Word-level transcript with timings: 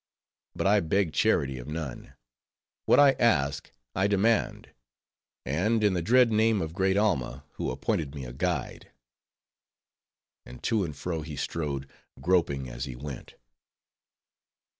—But 0.55 0.65
I 0.65 0.79
beg 0.79 1.13
charity 1.13 1.59
of 1.59 1.67
none. 1.67 2.15
What 2.87 2.99
I 2.99 3.11
ask, 3.19 3.69
I 3.93 4.07
demand; 4.07 4.71
and 5.45 5.83
in 5.83 5.93
the 5.93 6.01
dread 6.01 6.31
name 6.31 6.59
of 6.59 6.73
great 6.73 6.97
Alma, 6.97 7.43
who 7.57 7.69
appointed 7.69 8.15
me 8.15 8.25
a 8.25 8.33
guide." 8.33 8.89
And 10.43 10.63
to 10.63 10.83
and 10.83 10.95
fro 10.95 11.21
he 11.21 11.35
strode, 11.35 11.87
groping 12.19 12.67
as 12.67 12.85
he 12.85 12.95
went. 12.95 13.35